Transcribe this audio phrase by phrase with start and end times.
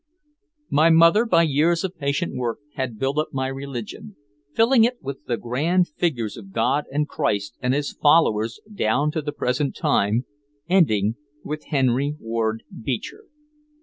[0.71, 4.15] My mother by years of patient work had built up my religion,
[4.51, 9.21] filling it with the grand figures of God and Christ and his followers down to
[9.21, 10.25] the present time,
[10.67, 13.25] ending with Henry Ward Beecher.